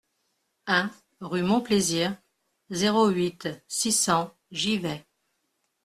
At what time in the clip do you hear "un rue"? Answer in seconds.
0.65-1.43